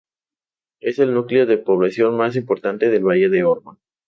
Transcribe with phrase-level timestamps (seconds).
[0.79, 3.77] Es el núcleo de población más importante del valle de Orba.